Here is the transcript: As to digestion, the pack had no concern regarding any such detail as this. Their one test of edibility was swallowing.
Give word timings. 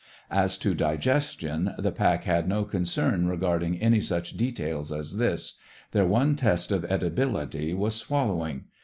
As 0.31 0.57
to 0.57 0.73
digestion, 0.73 1.75
the 1.77 1.91
pack 1.91 2.23
had 2.23 2.47
no 2.47 2.63
concern 2.65 3.27
regarding 3.27 3.77
any 3.77 4.01
such 4.01 4.35
detail 4.35 4.79
as 4.91 5.17
this. 5.17 5.59
Their 5.91 6.07
one 6.07 6.35
test 6.35 6.71
of 6.71 6.81
edibility 6.89 7.75
was 7.77 7.93
swallowing. 7.93 8.63